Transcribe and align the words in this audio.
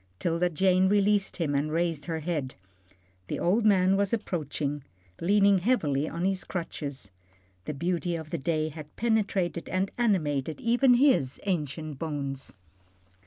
'Tilda 0.17 0.49
Jane 0.49 0.89
released 0.89 1.37
him 1.37 1.53
and 1.53 1.71
raised 1.71 2.05
her 2.05 2.21
head. 2.21 2.55
The 3.27 3.37
old 3.37 3.67
man 3.67 3.95
was 3.95 4.11
approaching, 4.11 4.83
leaning 5.19 5.59
heavily 5.59 6.09
on 6.09 6.25
his 6.25 6.43
crutches. 6.43 7.11
The 7.65 7.75
beauty 7.75 8.15
of 8.15 8.31
the 8.31 8.39
day 8.39 8.69
had 8.69 8.95
penetrated 8.95 9.69
and 9.69 9.91
animated 9.99 10.59
even 10.59 10.95
his 10.95 11.39
ancient 11.45 11.99
bones. 11.99 12.53